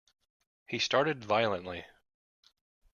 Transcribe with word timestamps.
He 0.65 0.79
started 0.79 1.23
violently. 1.23 1.85